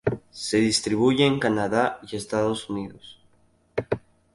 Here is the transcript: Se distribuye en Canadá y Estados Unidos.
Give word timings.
Se 0.31 0.57
distribuye 0.57 1.27
en 1.27 1.37
Canadá 1.39 1.99
y 2.01 2.15
Estados 2.15 2.71
Unidos. 2.71 3.19